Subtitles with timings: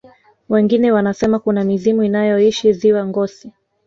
[0.49, 3.53] wengine wanasema kuna mizimu inayoishi ziwa ngosi